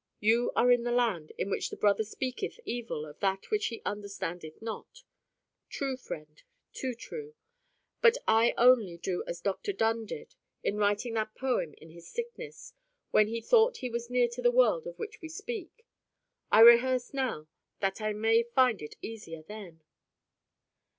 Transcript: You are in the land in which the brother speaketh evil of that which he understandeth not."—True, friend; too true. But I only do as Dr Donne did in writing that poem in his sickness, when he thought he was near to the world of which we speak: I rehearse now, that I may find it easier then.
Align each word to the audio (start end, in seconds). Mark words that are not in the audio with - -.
You 0.19 0.51
are 0.55 0.71
in 0.71 0.81
the 0.81 0.91
land 0.91 1.31
in 1.37 1.51
which 1.51 1.69
the 1.69 1.77
brother 1.77 2.03
speaketh 2.03 2.59
evil 2.65 3.05
of 3.05 3.19
that 3.19 3.51
which 3.51 3.67
he 3.67 3.83
understandeth 3.85 4.59
not."—True, 4.59 5.95
friend; 5.95 6.41
too 6.73 6.95
true. 6.95 7.35
But 8.01 8.17
I 8.27 8.55
only 8.57 8.97
do 8.97 9.23
as 9.27 9.41
Dr 9.41 9.71
Donne 9.73 10.07
did 10.07 10.33
in 10.63 10.77
writing 10.77 11.13
that 11.13 11.35
poem 11.35 11.75
in 11.75 11.91
his 11.91 12.07
sickness, 12.09 12.73
when 13.11 13.27
he 13.27 13.41
thought 13.41 13.77
he 13.77 13.91
was 13.91 14.09
near 14.09 14.27
to 14.29 14.41
the 14.41 14.49
world 14.49 14.87
of 14.87 14.97
which 14.97 15.21
we 15.21 15.29
speak: 15.29 15.85
I 16.51 16.61
rehearse 16.61 17.13
now, 17.13 17.47
that 17.79 18.01
I 18.01 18.11
may 18.11 18.41
find 18.41 18.81
it 18.81 18.95
easier 19.03 19.43
then. 19.43 19.83